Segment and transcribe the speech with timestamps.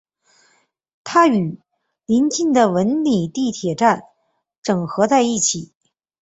[1.03, 1.59] 它与
[2.07, 4.01] 临近的文礼地铁站
[4.63, 5.75] 整合在一起。